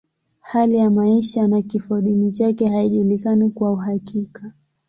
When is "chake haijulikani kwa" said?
2.31-3.71